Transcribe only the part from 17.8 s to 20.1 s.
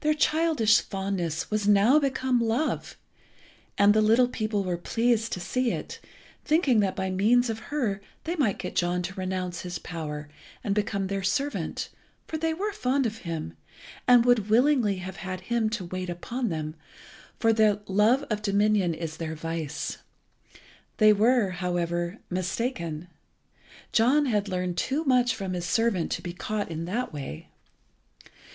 love of dominion is their vice.